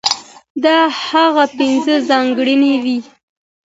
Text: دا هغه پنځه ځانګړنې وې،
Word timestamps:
دا 0.63 0.77
هغه 1.09 1.45
پنځه 1.57 1.95
ځانګړنې 2.09 2.73
وې، 2.83 2.97